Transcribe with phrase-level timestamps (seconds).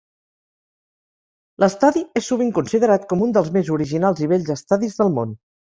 [1.65, 5.43] L'estadi és sovint considerat com un dels més originals i bells estadis del món.